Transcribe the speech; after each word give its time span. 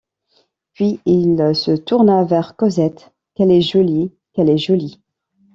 Puis 0.73 0.99
il 1.05 1.51
se 1.53 1.75
tourna 1.75 2.23
vers 2.23 2.55
Cosette:— 2.55 3.11
Qu’elle 3.35 3.51
est 3.51 3.61
jolie! 3.61 4.11
qu’elle 4.33 4.49
est 4.49 4.57
jolie! 4.57 4.99